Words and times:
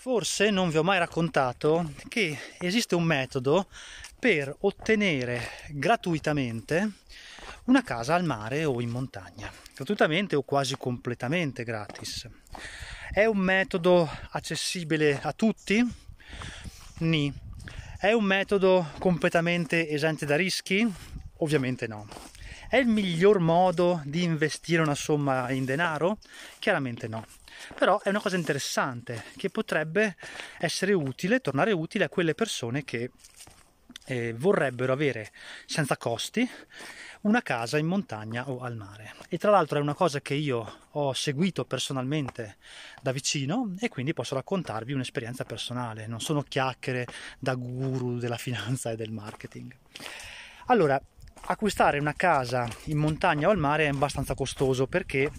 Forse 0.00 0.48
non 0.48 0.70
vi 0.70 0.78
ho 0.78 0.82
mai 0.82 0.98
raccontato 0.98 1.92
che 2.08 2.34
esiste 2.58 2.94
un 2.94 3.02
metodo 3.02 3.68
per 4.18 4.56
ottenere 4.60 5.46
gratuitamente 5.68 6.92
una 7.64 7.82
casa 7.82 8.14
al 8.14 8.24
mare 8.24 8.64
o 8.64 8.80
in 8.80 8.88
montagna, 8.88 9.52
gratuitamente 9.74 10.36
o 10.36 10.42
quasi 10.42 10.74
completamente 10.78 11.64
gratis. 11.64 12.26
È 13.12 13.26
un 13.26 13.36
metodo 13.36 14.08
accessibile 14.30 15.20
a 15.20 15.34
tutti? 15.34 15.86
Ni. 17.00 17.30
È 17.98 18.12
un 18.12 18.24
metodo 18.24 18.92
completamente 18.98 19.86
esente 19.86 20.24
da 20.24 20.36
rischi? 20.36 20.90
Ovviamente 21.40 21.86
no. 21.86 22.08
È 22.70 22.78
il 22.78 22.86
miglior 22.86 23.38
modo 23.38 24.00
di 24.06 24.22
investire 24.22 24.80
una 24.80 24.94
somma 24.94 25.50
in 25.50 25.66
denaro? 25.66 26.16
Chiaramente 26.58 27.06
no 27.06 27.26
però 27.74 28.00
è 28.00 28.08
una 28.08 28.20
cosa 28.20 28.36
interessante 28.36 29.24
che 29.36 29.50
potrebbe 29.50 30.16
essere 30.58 30.92
utile, 30.92 31.40
tornare 31.40 31.72
utile 31.72 32.04
a 32.04 32.08
quelle 32.08 32.34
persone 32.34 32.84
che 32.84 33.10
eh, 34.06 34.34
vorrebbero 34.36 34.92
avere 34.92 35.30
senza 35.66 35.96
costi 35.96 36.48
una 37.22 37.42
casa 37.42 37.76
in 37.78 37.86
montagna 37.86 38.48
o 38.48 38.60
al 38.60 38.76
mare. 38.76 39.14
E 39.28 39.36
tra 39.38 39.50
l'altro 39.50 39.78
è 39.78 39.82
una 39.82 39.94
cosa 39.94 40.20
che 40.20 40.34
io 40.34 40.78
ho 40.90 41.12
seguito 41.12 41.64
personalmente 41.64 42.56
da 43.02 43.12
vicino 43.12 43.74
e 43.78 43.88
quindi 43.88 44.14
posso 44.14 44.34
raccontarvi 44.34 44.92
un'esperienza 44.92 45.44
personale, 45.44 46.06
non 46.06 46.20
sono 46.20 46.42
chiacchiere 46.42 47.06
da 47.38 47.54
guru 47.54 48.18
della 48.18 48.38
finanza 48.38 48.90
e 48.90 48.96
del 48.96 49.12
marketing. 49.12 49.74
Allora, 50.66 51.00
acquistare 51.42 51.98
una 51.98 52.14
casa 52.14 52.68
in 52.84 52.98
montagna 52.98 53.48
o 53.48 53.50
al 53.50 53.58
mare 53.58 53.84
è 53.84 53.88
abbastanza 53.88 54.34
costoso 54.34 54.86
perché 54.86 55.30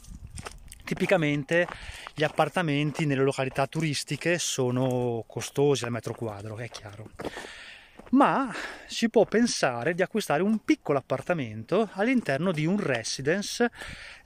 tipicamente 0.91 1.66
gli 2.13 2.22
appartamenti 2.22 3.05
nelle 3.05 3.23
località 3.23 3.66
turistiche 3.66 4.38
sono 4.38 5.23
costosi 5.26 5.86
al 5.86 5.91
metro 5.91 6.14
quadro, 6.14 6.58
è 6.58 6.67
chiaro. 6.67 7.12
Ma 8.09 8.53
si 8.88 9.09
può 9.09 9.23
pensare 9.23 9.94
di 9.94 10.02
acquistare 10.02 10.44
un 10.44 10.66
piccolo 10.66 10.97
appartamento 10.97 11.88
all'interno 11.94 12.52
di 12.52 12.66
un 12.66 12.78
residence 12.78 13.72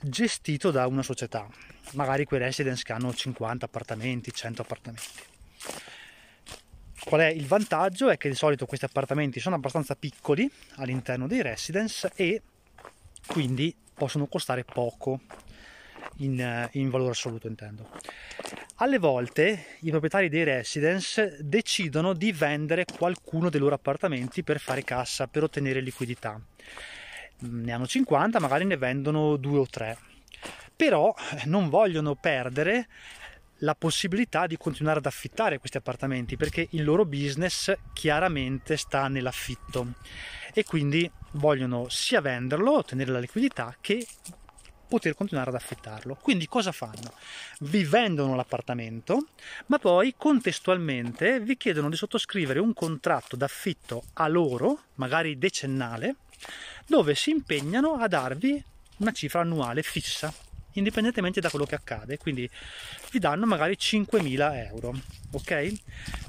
gestito 0.00 0.72
da 0.72 0.88
una 0.88 1.04
società, 1.04 1.46
magari 1.92 2.24
quei 2.24 2.40
residence 2.40 2.82
che 2.82 2.92
hanno 2.92 3.14
50 3.14 3.64
appartamenti, 3.64 4.32
100 4.32 4.62
appartamenti. 4.62 5.06
Qual 7.04 7.20
è 7.20 7.28
il 7.28 7.46
vantaggio? 7.46 8.08
È 8.08 8.16
che 8.16 8.28
di 8.28 8.34
solito 8.34 8.66
questi 8.66 8.86
appartamenti 8.86 9.38
sono 9.38 9.54
abbastanza 9.54 9.94
piccoli 9.94 10.50
all'interno 10.78 11.28
dei 11.28 11.42
residence 11.42 12.10
e 12.16 12.42
quindi 13.24 13.72
possono 13.94 14.26
costare 14.26 14.64
poco 14.64 15.20
in, 16.18 16.40
eh, 16.40 16.68
in 16.72 16.90
valore 16.90 17.10
assoluto 17.10 17.46
intendo. 17.46 17.88
Alle 18.76 18.98
volte 18.98 19.76
i 19.80 19.90
proprietari 19.90 20.28
dei 20.28 20.44
residence 20.44 21.38
decidono 21.40 22.12
di 22.12 22.32
vendere 22.32 22.84
qualcuno 22.84 23.48
dei 23.48 23.60
loro 23.60 23.74
appartamenti 23.74 24.42
per 24.42 24.60
fare 24.60 24.84
cassa, 24.84 25.26
per 25.26 25.44
ottenere 25.44 25.80
liquidità. 25.80 26.40
Ne 27.38 27.72
hanno 27.72 27.86
50, 27.86 28.38
magari 28.38 28.64
ne 28.64 28.76
vendono 28.76 29.36
due 29.36 29.58
o 29.58 29.66
tre. 29.66 29.96
Però 30.74 31.14
eh, 31.32 31.46
non 31.46 31.68
vogliono 31.70 32.14
perdere 32.14 32.86
la 33.60 33.74
possibilità 33.74 34.46
di 34.46 34.58
continuare 34.58 34.98
ad 34.98 35.06
affittare 35.06 35.58
questi 35.58 35.78
appartamenti 35.78 36.36
perché 36.36 36.68
il 36.72 36.84
loro 36.84 37.06
business 37.06 37.72
chiaramente 37.94 38.76
sta 38.76 39.08
nell'affitto 39.08 39.94
e 40.52 40.64
quindi 40.64 41.10
vogliono 41.32 41.88
sia 41.88 42.20
venderlo, 42.20 42.76
ottenere 42.76 43.12
la 43.12 43.18
liquidità 43.18 43.74
che 43.80 44.06
poter 44.88 45.14
continuare 45.14 45.50
ad 45.50 45.56
affittarlo. 45.56 46.16
Quindi 46.20 46.46
cosa 46.46 46.72
fanno? 46.72 47.12
Vi 47.60 47.84
vendono 47.84 48.34
l'appartamento, 48.34 49.26
ma 49.66 49.78
poi 49.78 50.14
contestualmente 50.16 51.40
vi 51.40 51.56
chiedono 51.56 51.88
di 51.88 51.96
sottoscrivere 51.96 52.58
un 52.58 52.72
contratto 52.72 53.36
d'affitto 53.36 54.04
a 54.14 54.28
loro, 54.28 54.84
magari 54.94 55.38
decennale, 55.38 56.16
dove 56.86 57.14
si 57.14 57.30
impegnano 57.30 57.94
a 57.94 58.08
darvi 58.08 58.62
una 58.98 59.12
cifra 59.12 59.40
annuale 59.40 59.82
fissa 59.82 60.32
indipendentemente 60.78 61.40
da 61.40 61.50
quello 61.50 61.64
che 61.64 61.74
accade 61.74 62.18
quindi 62.18 62.48
vi 63.10 63.18
danno 63.18 63.46
magari 63.46 63.76
5.000 63.78 64.66
euro 64.68 64.94
ok? 65.32 65.72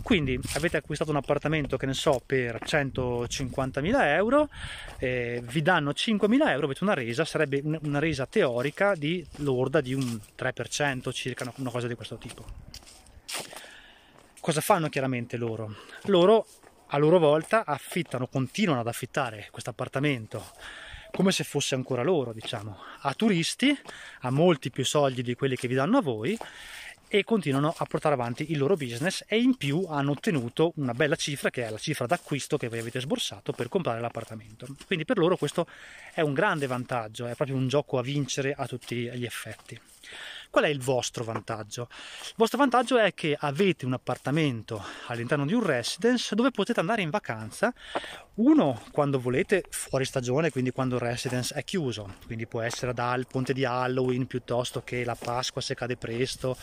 Quindi 0.02 0.40
avete 0.54 0.78
acquistato 0.78 1.12
un 1.12 1.18
appartamento 1.18 1.78
che 1.78 1.86
ne 1.86 1.94
so 1.94 2.22
per 2.26 2.60
150.000 2.64 4.02
euro 4.08 4.50
eh, 5.00 5.42
vi 5.46 5.62
danno 5.62 5.92
5.000 5.92 6.50
euro 6.50 6.66
avete 6.66 6.84
una 6.84 6.94
resa 6.94 7.26
sarebbe 7.26 7.62
una 7.64 8.00
resa 8.00 8.26
teorica 8.26 8.96
di 8.96 9.26
lorda 9.38 9.82
di 9.82 9.94
un 9.94 10.20
3% 10.38 11.12
circa 11.12 11.52
una 11.58 11.70
cosa 11.70 11.88
di 11.88 11.96
questo 11.96 12.18
tipo. 12.18 12.46
Cosa 14.40 14.62
fanno 14.62 14.88
chiaramente 14.88 15.36
loro? 15.36 15.76
Loro 16.04 16.46
a 16.88 16.98
loro 16.98 17.20
volta 17.20 17.66
affittano 17.66 18.28
continuano 18.28 18.80
ad 18.80 18.88
affittare 18.88 19.48
questo 19.52 19.72
appartamento 19.72 20.42
come 21.18 21.32
se 21.32 21.44
fosse 21.44 21.74
ancora 21.74 22.04
loro, 22.04 22.32
diciamo, 22.32 22.78
a 23.00 23.14
turisti, 23.16 23.76
a 24.22 24.30
molti 24.30 24.70
più 24.70 24.86
soldi 24.86 25.24
di 25.24 25.34
quelli 25.34 25.56
che 25.56 25.68
vi 25.68 25.74
danno 25.74 25.98
a 25.98 26.02
voi 26.04 26.38
e 27.08 27.24
continuano 27.24 27.74
a 27.76 27.86
portare 27.86 28.14
avanti 28.14 28.52
il 28.52 28.60
loro 28.60 28.76
business 28.76 29.24
e 29.28 29.40
in 29.40 29.58
più 29.58 29.88
hanno 29.90 30.12
ottenuto 30.12 30.74
una 30.76 30.94
bella 30.94 31.16
cifra 31.16 31.50
che 31.50 31.66
è 31.66 31.72
la 31.72 31.80
cifra 31.80 32.06
d'acquisto 32.06 32.58
che 32.58 32.68
voi 32.68 32.78
avete 32.78 33.00
sborsato 33.00 33.52
per 33.52 33.68
comprare 33.68 34.00
l'appartamento. 34.00 34.68
Quindi 34.86 35.06
per 35.06 35.18
loro 35.18 35.38
questo 35.38 35.66
è 36.14 36.22
un 36.22 36.34
grande 36.34 36.68
vantaggio, 36.68 37.26
è 37.26 37.34
proprio 37.34 37.58
un 37.58 37.68
gioco 37.68 37.98
a 37.98 38.04
vincere 38.04 38.54
a 38.56 38.68
tutti 38.68 38.96
gli 38.96 39.26
effetti. 39.26 39.82
Qual 40.58 40.68
è 40.68 40.74
il 40.74 40.82
vostro 40.82 41.24
vantaggio? 41.24 41.88
Il 41.92 42.34
vostro 42.36 42.58
vantaggio 42.58 42.98
è 42.98 43.14
che 43.14 43.38
avete 43.40 43.86
un 43.86 43.94
appartamento 43.94 44.84
all'interno 45.06 45.46
di 45.46 45.54
un 45.54 45.64
residence 45.64 46.34
dove 46.34 46.50
potete 46.50 46.80
andare 46.80 47.04
in 47.04 47.12
vacanza, 47.12 47.72
uno 48.38 48.82
quando 48.92 49.20
volete 49.20 49.66
fuori 49.70 50.04
stagione, 50.04 50.50
quindi 50.50 50.72
quando 50.72 50.96
il 50.96 51.02
residence 51.02 51.54
è 51.54 51.64
chiuso, 51.64 52.16
quindi 52.26 52.48
può 52.48 52.62
essere 52.62 52.92
dal 52.92 53.28
ponte 53.28 53.54
di 53.54 53.66
Halloween 53.66 54.26
piuttosto 54.26 54.82
che 54.82 55.04
la 55.04 55.14
Pasqua 55.14 55.62
se 55.62 55.76
cade 55.76 55.96
presto 55.96 56.58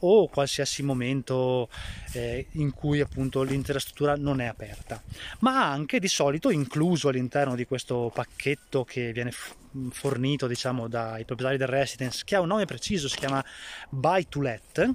o 0.00 0.28
qualsiasi 0.28 0.82
momento 0.82 1.68
eh, 2.12 2.46
in 2.52 2.72
cui 2.72 3.00
appunto 3.00 3.42
l'intera 3.42 3.78
struttura 3.78 4.16
non 4.16 4.40
è 4.40 4.46
aperta, 4.46 5.02
ma 5.40 5.70
anche 5.70 5.98
di 5.98 6.08
solito 6.08 6.50
incluso 6.50 7.08
all'interno 7.08 7.54
di 7.54 7.64
questo 7.64 8.10
pacchetto 8.14 8.84
che 8.84 9.12
viene 9.12 9.32
fornito 9.90 10.46
diciamo 10.46 10.88
dai 10.88 11.24
proprietari 11.24 11.58
del 11.58 11.68
residence 11.68 12.22
che 12.24 12.36
ha 12.36 12.40
un 12.40 12.48
nome 12.48 12.64
preciso, 12.64 13.08
si 13.08 13.16
chiama 13.16 13.44
Buy 13.88 14.26
to 14.28 14.40
Let, 14.40 14.90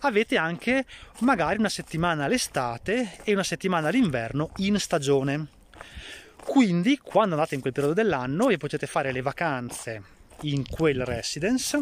avete 0.00 0.36
anche 0.36 0.84
magari 1.20 1.58
una 1.58 1.68
settimana 1.68 2.24
all'estate 2.24 3.18
e 3.22 3.32
una 3.32 3.42
settimana 3.42 3.88
all'inverno 3.88 4.50
in 4.56 4.78
stagione. 4.78 5.48
Quindi 6.44 6.98
quando 6.98 7.34
andate 7.34 7.54
in 7.54 7.60
quel 7.60 7.72
periodo 7.72 7.94
dell'anno 7.94 8.46
vi 8.46 8.58
potete 8.58 8.86
fare 8.86 9.12
le 9.12 9.22
vacanze 9.22 10.02
in 10.42 10.66
quel 10.68 11.04
residence 11.04 11.80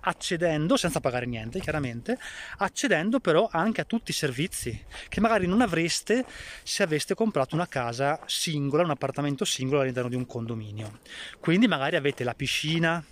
accedendo, 0.00 0.76
senza 0.76 1.00
pagare 1.00 1.26
niente 1.26 1.60
chiaramente, 1.60 2.18
accedendo 2.58 3.20
però 3.20 3.48
anche 3.50 3.80
a 3.80 3.84
tutti 3.84 4.10
i 4.10 4.14
servizi 4.14 4.84
che 5.08 5.20
magari 5.20 5.46
non 5.46 5.60
avreste 5.60 6.24
se 6.62 6.82
aveste 6.82 7.14
comprato 7.14 7.54
una 7.54 7.68
casa 7.68 8.20
singola, 8.26 8.82
un 8.82 8.90
appartamento 8.90 9.44
singolo 9.44 9.80
all'interno 9.80 10.08
di 10.08 10.16
un 10.16 10.26
condominio. 10.26 11.00
Quindi 11.38 11.68
magari 11.68 11.96
avete 11.96 12.24
la 12.24 12.34
piscina 12.34 13.02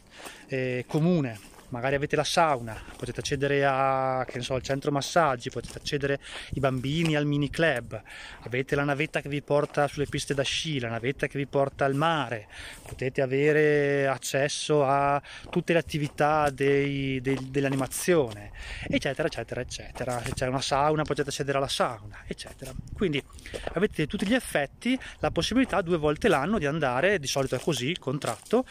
eh, 0.46 0.84
comune, 0.86 1.38
magari 1.70 1.94
avete 1.94 2.16
la 2.16 2.24
sauna, 2.24 2.80
potete 2.96 3.20
accedere 3.20 3.64
a, 3.64 4.26
so, 4.38 4.54
al 4.54 4.62
centro 4.62 4.90
massaggi, 4.90 5.50
potete 5.50 5.78
accedere 5.78 6.20
i 6.52 6.60
bambini 6.60 7.16
al 7.16 7.26
mini 7.26 7.50
club, 7.50 8.00
avete 8.40 8.74
la 8.74 8.84
navetta 8.84 9.20
che 9.20 9.28
vi 9.28 9.42
porta 9.42 9.86
sulle 9.88 10.06
piste 10.06 10.34
da 10.34 10.42
sci, 10.42 10.80
la 10.80 10.88
navetta 10.88 11.26
che 11.26 11.38
vi 11.38 11.46
porta 11.46 11.84
al 11.84 11.94
mare, 11.94 12.48
potete 12.86 13.20
avere 13.20 14.06
accesso 14.06 14.84
a 14.84 15.20
tutte 15.50 15.72
le 15.72 15.78
attività 15.78 16.50
dei, 16.50 17.20
dei, 17.20 17.38
dell'animazione, 17.50 18.50
eccetera, 18.86 19.28
eccetera, 19.28 19.60
eccetera. 19.60 20.22
Se 20.24 20.32
c'è 20.32 20.46
una 20.46 20.60
sauna 20.60 21.02
potete 21.02 21.28
accedere 21.28 21.58
alla 21.58 21.68
sauna, 21.68 22.22
eccetera. 22.26 22.72
Quindi 22.94 23.22
avete 23.74 24.06
tutti 24.06 24.26
gli 24.26 24.34
effetti, 24.34 24.98
la 25.18 25.30
possibilità 25.30 25.80
due 25.82 25.98
volte 25.98 26.28
l'anno 26.28 26.58
di 26.58 26.66
andare, 26.66 27.18
di 27.18 27.26
solito 27.26 27.54
è 27.54 27.60
così 27.60 27.96
contratto, 27.98 28.64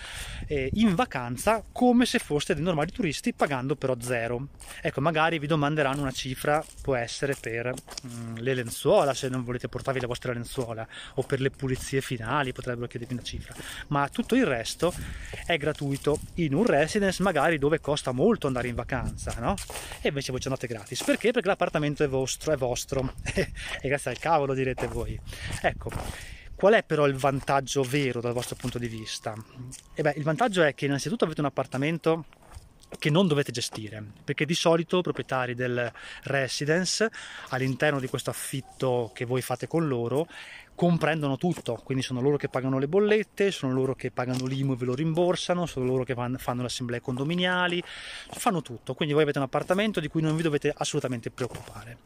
eh, 0.47 0.69
in 0.73 0.95
vacanza 0.95 1.63
come 1.71 2.05
se 2.05 2.19
foste 2.19 2.53
dei 2.53 2.63
normali 2.63 2.86
di 2.87 2.93
turisti 2.93 3.33
pagando 3.33 3.75
però 3.75 3.95
zero. 3.99 4.47
Ecco, 4.81 5.01
magari 5.01 5.37
vi 5.37 5.47
domanderanno 5.47 6.01
una 6.01 6.11
cifra, 6.11 6.63
può 6.81 6.95
essere 6.95 7.35
per 7.39 7.73
mm, 8.07 8.37
le 8.37 8.53
lenzuola, 8.53 9.13
se 9.13 9.29
non 9.29 9.43
volete 9.43 9.67
portarvi 9.67 9.99
le 9.99 10.07
vostre 10.07 10.33
lenzuola, 10.33 10.87
o 11.15 11.23
per 11.23 11.39
le 11.39 11.51
pulizie 11.51 12.01
finali, 12.01 12.53
potrebbero 12.53 12.87
chiedervi 12.87 13.13
una 13.13 13.23
cifra. 13.23 13.53
Ma 13.87 14.07
tutto 14.09 14.35
il 14.35 14.45
resto 14.45 14.93
è 15.45 15.57
gratuito 15.57 16.19
in 16.35 16.53
un 16.53 16.65
residence, 16.65 17.21
magari 17.21 17.57
dove 17.57 17.79
costa 17.79 18.11
molto 18.11 18.47
andare 18.47 18.67
in 18.67 18.75
vacanza, 18.75 19.35
no? 19.39 19.55
E 20.01 20.07
invece 20.07 20.31
voi 20.31 20.39
ci 20.41 20.47
andate 20.47 20.67
gratis. 20.67 21.03
Perché? 21.03 21.31
Perché 21.31 21.47
l'appartamento 21.47 22.03
è 22.03 22.07
vostro, 22.07 22.53
è 22.53 22.57
vostro. 22.57 23.13
e 23.33 23.87
grazie 23.87 24.11
al 24.11 24.17
cavolo 24.17 24.53
direte 24.53 24.87
voi. 24.87 25.19
Ecco. 25.61 25.91
Qual 26.57 26.73
è 26.73 26.81
però 26.81 27.05
il 27.05 27.13
vantaggio 27.13 27.83
vero 27.83 28.19
dal 28.19 28.33
vostro 28.33 28.55
punto 28.55 28.79
di 28.79 28.87
vista? 28.87 29.35
E 29.93 30.01
beh, 30.01 30.15
il 30.17 30.23
vantaggio 30.23 30.63
è 30.63 30.73
che 30.73 30.85
innanzitutto 30.85 31.23
avete 31.23 31.39
un 31.39 31.45
appartamento 31.45 32.25
che 32.97 33.09
non 33.09 33.27
dovete 33.27 33.51
gestire, 33.51 34.03
perché 34.23 34.45
di 34.45 34.53
solito 34.53 34.99
i 34.99 35.01
proprietari 35.01 35.55
del 35.55 35.91
residence 36.23 37.09
all'interno 37.49 37.99
di 37.99 38.07
questo 38.07 38.29
affitto 38.29 39.11
che 39.13 39.25
voi 39.25 39.41
fate 39.41 39.67
con 39.67 39.87
loro 39.87 40.27
comprendono 40.73 41.37
tutto, 41.37 41.81
quindi 41.83 42.03
sono 42.03 42.21
loro 42.21 42.37
che 42.37 42.49
pagano 42.49 42.77
le 42.77 42.87
bollette, 42.87 43.49
sono 43.49 43.73
loro 43.73 43.95
che 43.95 44.11
pagano 44.11 44.45
l'IMU 44.45 44.73
e 44.73 44.75
ve 44.75 44.85
lo 44.85 44.93
rimborsano, 44.93 45.65
sono 45.65 45.85
loro 45.85 46.03
che 46.03 46.13
fanno 46.13 46.61
le 46.61 46.67
assemblee 46.67 47.01
condominiali, 47.01 47.81
fanno 48.29 48.61
tutto, 48.61 48.93
quindi 48.93 49.15
voi 49.15 49.23
avete 49.23 49.39
un 49.39 49.45
appartamento 49.45 49.99
di 49.99 50.07
cui 50.07 50.21
non 50.21 50.35
vi 50.35 50.43
dovete 50.43 50.71
assolutamente 50.75 51.31
preoccupare. 51.31 51.97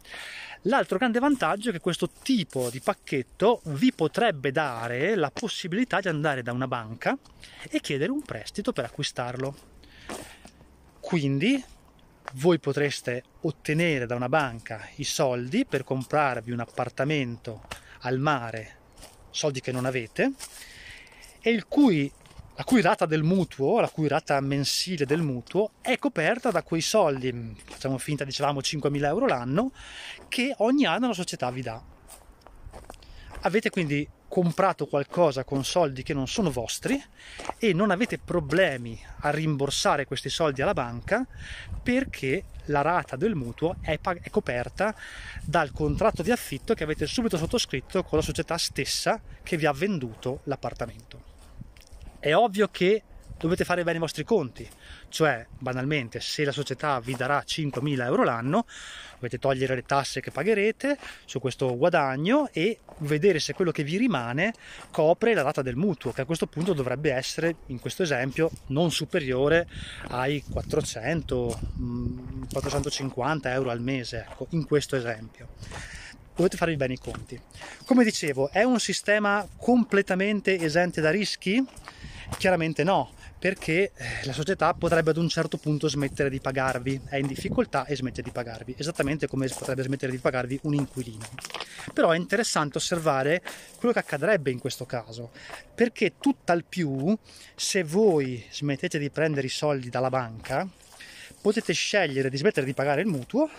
L'altro 0.65 0.97
grande 0.97 1.19
vantaggio 1.19 1.69
è 1.69 1.71
che 1.73 1.79
questo 1.79 2.09
tipo 2.21 2.69
di 2.69 2.79
pacchetto 2.79 3.61
vi 3.65 3.91
potrebbe 3.91 4.51
dare 4.51 5.15
la 5.15 5.31
possibilità 5.31 5.99
di 5.99 6.07
andare 6.07 6.41
da 6.41 6.53
una 6.53 6.67
banca 6.67 7.17
e 7.69 7.81
chiedere 7.81 8.11
un 8.11 8.21
prestito 8.21 8.71
per 8.71 8.85
acquistarlo. 8.85 9.55
Quindi 11.11 11.61
voi 12.35 12.57
potreste 12.59 13.23
ottenere 13.41 14.05
da 14.05 14.15
una 14.15 14.29
banca 14.29 14.87
i 14.95 15.03
soldi 15.03 15.65
per 15.65 15.83
comprarvi 15.83 16.51
un 16.51 16.61
appartamento 16.61 17.63
al 18.03 18.17
mare 18.17 18.77
soldi 19.29 19.59
che 19.59 19.73
non 19.73 19.83
avete 19.83 20.31
e 21.41 21.49
il 21.49 21.67
cui, 21.67 22.09
la 22.55 22.63
cui 22.63 22.79
rata 22.79 23.05
del 23.05 23.23
mutuo, 23.23 23.81
la 23.81 23.89
cui 23.89 24.07
rata 24.07 24.39
mensile 24.39 25.05
del 25.05 25.21
mutuo 25.21 25.71
è 25.81 25.97
coperta 25.97 26.49
da 26.49 26.63
quei 26.63 26.79
soldi, 26.79 27.57
facciamo 27.65 27.97
finta 27.97 28.23
dicevamo 28.23 28.61
5.000 28.61 29.03
euro 29.03 29.27
l'anno, 29.27 29.73
che 30.29 30.55
ogni 30.59 30.85
anno 30.85 31.07
la 31.07 31.13
società 31.13 31.51
vi 31.51 31.61
dà. 31.61 31.83
Avete 33.41 33.69
quindi 33.69 34.07
comprato 34.31 34.87
qualcosa 34.87 35.43
con 35.43 35.65
soldi 35.65 36.03
che 36.03 36.13
non 36.13 36.25
sono 36.25 36.51
vostri 36.51 37.03
e 37.57 37.73
non 37.73 37.91
avete 37.91 38.17
problemi 38.17 38.97
a 39.23 39.29
rimborsare 39.29 40.05
questi 40.05 40.29
soldi 40.29 40.61
alla 40.61 40.71
banca 40.71 41.27
perché 41.83 42.45
la 42.67 42.79
rata 42.79 43.17
del 43.17 43.35
mutuo 43.35 43.75
è, 43.81 43.99
è, 43.99 44.29
coperta 44.29 44.95
dal 45.43 45.73
contratto 45.73 46.23
di 46.23 46.31
affitto 46.31 46.73
che 46.73 46.85
avete 46.85 47.07
subito 47.07 47.35
sottoscritto 47.35 48.03
con 48.03 48.19
la 48.19 48.23
società 48.23 48.57
stessa 48.57 49.21
che 49.43 49.57
vi 49.57 49.65
ha 49.65 49.73
venduto 49.73 50.39
l'appartamento. 50.45 51.21
È 52.17 52.33
ovvio 52.33 52.69
che 52.69 53.03
dovete 53.41 53.65
fare 53.65 53.83
bene 53.83 53.97
i 53.97 53.99
vostri 53.99 54.23
conti, 54.23 54.69
cioè 55.09 55.45
banalmente 55.57 56.19
se 56.19 56.45
la 56.45 56.51
società 56.51 56.99
vi 56.99 57.15
darà 57.15 57.43
5.000 57.45 58.03
euro 58.03 58.23
l'anno 58.23 58.65
dovete 59.15 59.39
togliere 59.39 59.75
le 59.75 59.83
tasse 59.83 60.21
che 60.21 60.31
pagherete 60.31 60.97
su 61.25 61.39
questo 61.39 61.75
guadagno 61.75 62.49
e 62.51 62.79
vedere 62.99 63.39
se 63.39 63.53
quello 63.53 63.71
che 63.71 63.83
vi 63.83 63.97
rimane 63.97 64.53
copre 64.91 65.33
la 65.33 65.41
rata 65.41 65.61
del 65.61 65.75
mutuo 65.75 66.11
che 66.11 66.21
a 66.21 66.25
questo 66.25 66.47
punto 66.47 66.73
dovrebbe 66.73 67.11
essere 67.11 67.55
in 67.67 67.79
questo 67.79 68.03
esempio 68.03 68.49
non 68.67 68.91
superiore 68.91 69.67
ai 70.09 70.43
400 70.47 71.59
450 72.51 73.49
mm, 73.49 73.53
euro 73.53 73.69
al 73.69 73.81
mese 73.81 74.25
ecco, 74.29 74.47
in 74.51 74.65
questo 74.65 74.95
esempio. 74.95 75.49
Dovete 76.35 76.57
farvi 76.57 76.75
bene 76.75 76.93
i 76.93 76.97
conti. 76.97 77.39
Come 77.85 78.03
dicevo 78.03 78.49
è 78.49 78.63
un 78.63 78.79
sistema 78.79 79.47
completamente 79.57 80.57
esente 80.59 81.01
da 81.01 81.11
rischi? 81.11 81.63
Chiaramente 82.37 82.83
no 82.83 83.19
perché 83.41 83.91
eh, 83.95 84.25
la 84.25 84.33
società 84.33 84.71
potrebbe 84.75 85.09
ad 85.09 85.17
un 85.17 85.27
certo 85.27 85.57
punto 85.57 85.89
smettere 85.89 86.29
di 86.29 86.39
pagarvi, 86.39 87.01
è 87.09 87.15
in 87.15 87.25
difficoltà 87.25 87.85
e 87.85 87.95
smette 87.95 88.21
di 88.21 88.29
pagarvi, 88.29 88.75
esattamente 88.77 89.25
come 89.25 89.47
potrebbe 89.47 89.81
smettere 89.81 90.11
di 90.11 90.19
pagarvi 90.19 90.59
un 90.61 90.75
inquilino. 90.75 91.27
Però 91.91 92.11
è 92.11 92.17
interessante 92.17 92.77
osservare 92.77 93.41
quello 93.77 93.95
che 93.95 93.99
accadrebbe 93.99 94.51
in 94.51 94.59
questo 94.59 94.85
caso, 94.85 95.31
perché 95.73 96.13
tutt'al 96.19 96.65
più 96.65 97.17
se 97.55 97.83
voi 97.83 98.45
smettete 98.51 98.99
di 98.99 99.09
prendere 99.09 99.47
i 99.47 99.49
soldi 99.49 99.89
dalla 99.89 100.11
banca, 100.11 100.69
potete 101.41 101.73
scegliere 101.73 102.29
di 102.29 102.37
smettere 102.37 102.65
di 102.65 102.73
pagare 102.73 103.01
il 103.01 103.07
mutuo 103.07 103.49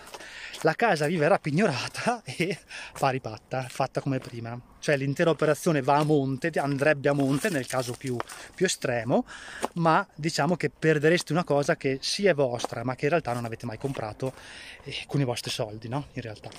la 0.63 0.73
casa 0.75 1.07
vi 1.07 1.17
verrà 1.17 1.39
pignorata 1.39 2.21
e 2.25 2.57
pari 2.97 3.19
patta, 3.19 3.65
fatta 3.69 4.01
come 4.01 4.19
prima. 4.19 4.59
Cioè 4.79 4.97
l'intera 4.97 5.29
operazione 5.29 5.81
va 5.81 5.97
a 5.97 6.03
monte, 6.03 6.49
andrebbe 6.55 7.09
a 7.09 7.13
monte 7.13 7.49
nel 7.49 7.67
caso 7.67 7.93
più, 7.93 8.17
più 8.53 8.65
estremo, 8.65 9.25
ma 9.73 10.05
diciamo 10.15 10.55
che 10.55 10.69
perdereste 10.69 11.31
una 11.31 11.43
cosa 11.43 11.75
che 11.75 11.99
sì 12.01 12.25
è 12.25 12.33
vostra, 12.33 12.83
ma 12.83 12.95
che 12.95 13.05
in 13.05 13.11
realtà 13.11 13.33
non 13.33 13.45
avete 13.45 13.65
mai 13.65 13.77
comprato 13.77 14.33
eh, 14.83 15.03
con 15.07 15.21
i 15.21 15.25
vostri 15.25 15.51
soldi, 15.51 15.87
no? 15.87 16.07
In 16.13 16.21
realtà 16.21 16.49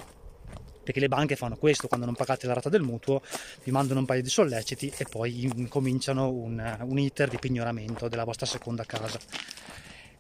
perché 0.85 1.01
le 1.01 1.09
banche 1.09 1.35
fanno 1.35 1.57
questo 1.57 1.89
quando 1.89 2.05
non 2.05 2.15
pagate 2.15 2.47
la 2.47 2.53
rata 2.53 2.69
del 2.69 2.83
mutuo 2.83 3.23
vi 3.63 3.71
mandano 3.71 4.01
un 4.01 4.05
paio 4.05 4.21
di 4.21 4.29
solleciti 4.29 4.93
e 4.95 5.07
poi 5.07 5.67
cominciano 5.71 6.31
un, 6.31 6.77
un 6.83 6.99
iter 6.99 7.31
di 7.31 7.39
pignoramento 7.39 8.07
della 8.07 8.25
vostra 8.25 8.45
seconda 8.45 8.85
casa 8.85 9.19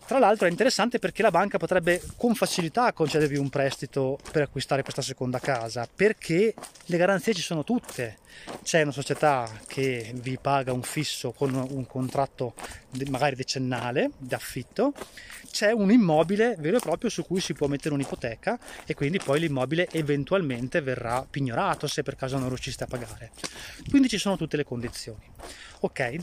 tra 0.07 0.19
l'altro 0.19 0.47
è 0.47 0.51
interessante 0.51 0.99
perché 0.99 1.23
la 1.23 1.31
banca 1.31 1.59
potrebbe 1.59 2.03
con 2.17 2.35
facilità 2.35 2.93
concedervi 2.93 3.37
un 3.37 3.49
prestito 3.49 4.19
per 4.31 4.43
acquistare 4.43 4.83
questa 4.83 5.03
seconda 5.03 5.39
casa, 5.39 5.89
perché 5.93 6.55
le 6.85 6.97
garanzie 6.97 7.33
ci 7.35 7.43
sono 7.43 7.65
tutte. 7.65 8.19
C'è 8.63 8.83
una 8.83 8.93
società 8.93 9.49
che 9.67 10.13
vi 10.17 10.39
paga 10.41 10.73
un 10.73 10.83
fisso 10.83 11.33
con 11.33 11.55
un 11.55 11.87
contratto 11.87 12.55
magari 13.09 13.37
decennale 13.37 14.11
di 14.19 14.35
affitto, 14.35 14.93
c'è 15.51 15.71
un 15.71 15.91
immobile 15.91 16.57
vero 16.59 16.79
e 16.79 16.81
proprio 16.81 17.09
su 17.09 17.25
cui 17.25 17.41
si 17.41 17.53
può 17.53 17.69
mettere 17.69 17.95
un'ipoteca 17.95 18.59
e 18.85 18.95
quindi 18.95 19.19
poi 19.19 19.41
l'immobile 19.41 19.89
eventualmente 19.93 20.81
verrà 20.81 21.25
pignorato 21.29 21.87
se 21.87 22.03
per 22.03 22.17
caso 22.17 22.39
non 22.39 22.49
riusciste 22.49 22.85
a 22.85 22.87
pagare. 22.89 23.31
Quindi 23.89 24.09
ci 24.09 24.19
sono 24.19 24.37
tutte 24.37 24.57
le 24.57 24.65
condizioni. 24.65 25.23
Ok, 25.81 26.17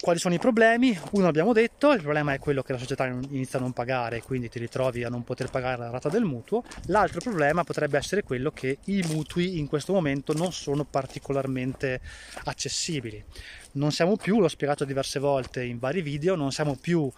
quali 0.00 0.18
sono 0.18 0.34
i 0.34 0.38
problemi? 0.38 0.98
Uno 1.12 1.26
abbiamo 1.26 1.52
detto, 1.52 1.92
il 1.92 2.00
problema 2.00 2.32
è 2.32 2.38
quello 2.38 2.62
che 2.62 2.72
la 2.72 2.78
società 2.78 3.06
inizia 3.06 3.58
a 3.58 3.62
non 3.62 3.72
pagare, 3.72 4.22
quindi 4.22 4.48
ti 4.48 4.58
ritrovi 4.58 5.04
a 5.04 5.08
non 5.08 5.24
poter 5.24 5.50
pagare 5.50 5.78
la 5.78 5.90
rata 5.90 6.08
del 6.08 6.24
mutuo. 6.24 6.62
L'altro 6.86 7.20
problema 7.20 7.64
potrebbe 7.64 7.98
essere 7.98 8.22
quello 8.22 8.50
che 8.50 8.78
i 8.84 9.04
mutui 9.08 9.58
in 9.58 9.66
questo 9.66 9.92
momento 9.92 10.32
non 10.32 10.52
sono 10.52 10.84
particolarmente 10.84 12.00
accessibili 12.44 13.24
non 13.72 13.92
siamo 13.92 14.16
più, 14.16 14.40
l'ho 14.40 14.48
spiegato 14.48 14.84
diverse 14.84 15.18
volte 15.18 15.62
in 15.62 15.78
vari 15.78 16.02
video, 16.02 16.34
non 16.34 16.52
siamo 16.52 16.76
più 16.76 17.10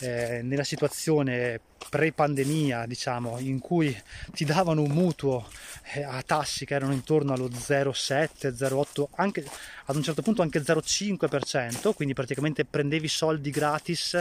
eh, 0.00 0.40
nella 0.42 0.64
situazione 0.64 1.60
pre-pandemia, 1.88 2.86
diciamo, 2.86 3.38
in 3.38 3.58
cui 3.58 3.96
ti 4.32 4.44
davano 4.44 4.82
un 4.82 4.90
mutuo 4.90 5.46
a 6.04 6.22
tassi 6.22 6.64
che 6.64 6.74
erano 6.74 6.92
intorno 6.92 7.32
allo 7.32 7.48
0,7, 7.48 8.52
0,8, 8.52 9.06
anche 9.16 9.44
ad 9.84 9.96
un 9.96 10.02
certo 10.02 10.22
punto 10.22 10.42
anche 10.42 10.60
0,5%, 10.60 11.94
quindi 11.94 12.14
praticamente 12.14 12.64
prendevi 12.64 13.08
soldi 13.08 13.50
gratis 13.50 14.18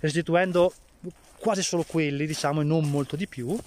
restituendo 0.00 0.72
quasi 1.38 1.62
solo 1.62 1.84
quelli, 1.84 2.26
diciamo, 2.26 2.60
e 2.60 2.64
non 2.64 2.90
molto 2.90 3.16
di 3.16 3.26
più 3.26 3.58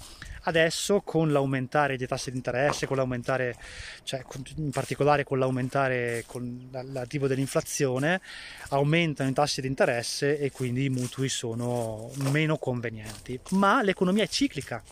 Adesso 0.46 1.00
con 1.00 1.32
l'aumentare 1.32 1.96
dei 1.96 2.06
tassi 2.06 2.30
di 2.30 2.36
interesse, 2.36 2.86
con 2.86 2.96
l'aumentare, 2.96 3.56
cioè 4.02 4.22
in 4.56 4.70
particolare 4.70 5.24
con 5.24 5.38
l'aumentare 5.38 6.24
con 6.26 6.68
l'arrivo 6.70 7.26
dell'inflazione, 7.26 8.20
aumentano 8.68 9.30
i 9.30 9.32
tassi 9.32 9.62
di 9.62 9.68
interesse 9.68 10.38
e 10.38 10.50
quindi 10.50 10.84
i 10.84 10.90
mutui 10.90 11.30
sono 11.30 12.10
meno 12.30 12.58
convenienti. 12.58 13.40
Ma 13.52 13.82
l'economia 13.82 14.24
è 14.24 14.28
ciclica, 14.28 14.82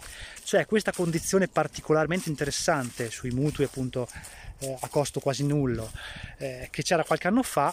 cioè 0.44 0.66
questa 0.66 0.92
condizione 0.92 1.48
particolarmente 1.48 2.28
interessante 2.28 3.10
sui 3.10 3.30
mutui 3.30 3.64
appunto 3.64 4.08
eh, 4.58 4.76
a 4.80 4.88
costo 4.88 5.20
quasi 5.20 5.44
nullo 5.44 5.90
eh, 6.38 6.68
che 6.70 6.82
c'era 6.82 7.04
qualche 7.04 7.28
anno 7.28 7.42
fa 7.42 7.72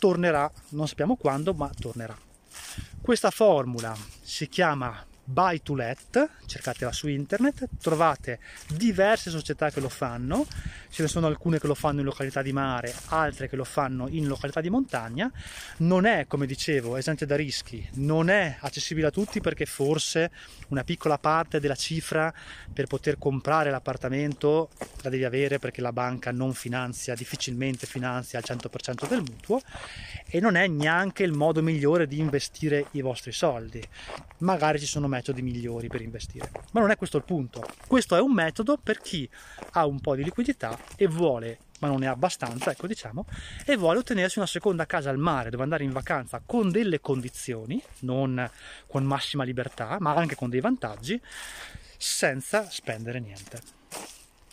tornerà, 0.00 0.50
non 0.70 0.88
sappiamo 0.88 1.14
quando, 1.14 1.52
ma 1.52 1.70
tornerà. 1.78 2.16
Questa 3.00 3.30
formula 3.30 3.96
si 4.22 4.48
chiama 4.48 5.06
Buy 5.30 5.62
to 5.62 5.76
Let, 5.76 6.28
cercatela 6.44 6.90
su 6.90 7.06
internet, 7.06 7.68
trovate 7.80 8.40
diverse 8.66 9.30
società 9.30 9.70
che 9.70 9.78
lo 9.78 9.88
fanno, 9.88 10.44
ce 10.90 11.02
ne 11.02 11.08
sono 11.08 11.28
alcune 11.28 11.60
che 11.60 11.68
lo 11.68 11.76
fanno 11.76 12.00
in 12.00 12.04
località 12.04 12.42
di 12.42 12.52
mare, 12.52 12.92
altre 13.10 13.48
che 13.48 13.54
lo 13.54 13.62
fanno 13.62 14.08
in 14.08 14.26
località 14.26 14.60
di 14.60 14.70
montagna, 14.70 15.30
non 15.78 16.04
è, 16.04 16.26
come 16.26 16.46
dicevo, 16.46 16.96
esente 16.96 17.26
da 17.26 17.36
rischi, 17.36 17.88
non 17.94 18.28
è 18.28 18.56
accessibile 18.58 19.06
a 19.06 19.10
tutti 19.12 19.40
perché 19.40 19.66
forse 19.66 20.32
una 20.70 20.82
piccola 20.82 21.16
parte 21.16 21.60
della 21.60 21.76
cifra 21.76 22.34
per 22.72 22.86
poter 22.86 23.16
comprare 23.16 23.70
l'appartamento 23.70 24.70
la 25.02 25.10
devi 25.10 25.24
avere 25.24 25.58
perché 25.58 25.80
la 25.80 25.92
banca 25.92 26.32
non 26.32 26.54
finanzia, 26.54 27.14
difficilmente 27.14 27.86
finanzia 27.86 28.38
al 28.38 28.44
100% 28.46 29.08
del 29.08 29.20
mutuo 29.20 29.60
e 30.26 30.40
non 30.40 30.56
è 30.56 30.66
neanche 30.66 31.22
il 31.22 31.32
modo 31.32 31.62
migliore 31.62 32.06
di 32.06 32.18
investire 32.18 32.86
i 32.92 33.00
vostri 33.00 33.32
soldi. 33.32 33.82
Magari 34.38 34.78
ci 34.78 34.86
sono 34.86 35.08
metodi 35.20 35.42
migliori 35.42 35.88
per 35.88 36.00
investire, 36.00 36.50
ma 36.72 36.80
non 36.80 36.90
è 36.90 36.96
questo 36.96 37.18
il 37.18 37.24
punto. 37.24 37.62
Questo 37.86 38.16
è 38.16 38.20
un 38.20 38.32
metodo 38.32 38.78
per 38.82 39.00
chi 39.00 39.28
ha 39.72 39.86
un 39.86 40.00
po' 40.00 40.14
di 40.14 40.24
liquidità 40.24 40.76
e 40.96 41.06
vuole 41.06 41.58
ma 41.80 41.88
non 41.88 42.02
ha 42.02 42.10
abbastanza, 42.10 42.70
ecco 42.70 42.86
diciamo, 42.86 43.24
e 43.64 43.74
vuole 43.74 44.00
ottenersi 44.00 44.36
una 44.36 44.46
seconda 44.46 44.84
casa 44.84 45.08
al 45.08 45.16
mare 45.16 45.48
dove 45.48 45.62
andare 45.62 45.82
in 45.82 45.92
vacanza 45.92 46.42
con 46.44 46.70
delle 46.70 47.00
condizioni, 47.00 47.82
non 48.00 48.50
con 48.86 49.02
massima 49.04 49.44
libertà, 49.44 49.96
ma 49.98 50.14
anche 50.14 50.34
con 50.34 50.50
dei 50.50 50.60
vantaggi, 50.60 51.18
senza 51.96 52.68
spendere 52.68 53.18
niente. 53.18 53.79